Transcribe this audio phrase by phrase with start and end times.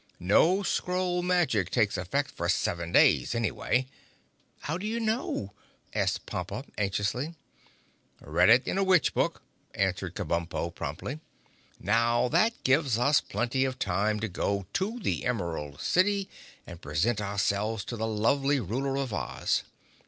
[0.19, 3.85] No scroll magic takes effect for seven days, anyway!"
[4.61, 5.53] "How do you know?"
[5.93, 7.35] asked Pompa anxiously.
[8.19, 9.43] "Read it in a witch book,"
[9.75, 11.19] answered Kabumpo promptly.
[11.79, 16.27] "Now, that gives us plenty of time to go to the Emerald City
[16.65, 19.61] and present ourselves to the lovely ruler of Oz.